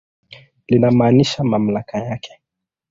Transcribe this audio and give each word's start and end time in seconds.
Linamaanisha 0.67 1.43
mamlaka 1.43 1.97
yake. 1.99 2.41